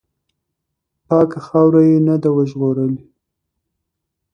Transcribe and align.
پاکه 1.07 1.39
خاوره 1.47 1.81
یې 1.89 1.97
نه 2.07 2.15
ده 2.21 2.29
وژغورلې. 2.35 3.03